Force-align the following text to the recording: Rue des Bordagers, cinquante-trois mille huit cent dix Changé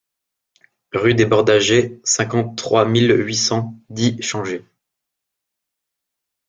Rue 0.93 1.13
des 1.13 1.27
Bordagers, 1.27 1.99
cinquante-trois 2.03 2.85
mille 2.85 3.11
huit 3.19 3.35
cent 3.37 3.75
dix 3.91 4.19
Changé 4.23 4.65